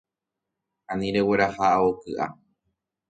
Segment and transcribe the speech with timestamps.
[0.91, 2.25] Ani regueraha ao ky’a.